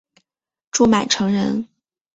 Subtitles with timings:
[0.71, 1.67] 朱买臣人。